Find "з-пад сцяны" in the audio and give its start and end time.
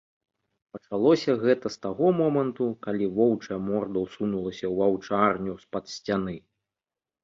5.65-6.35